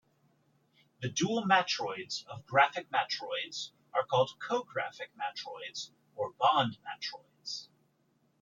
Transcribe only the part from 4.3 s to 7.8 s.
co-graphic matroids or bond matroids.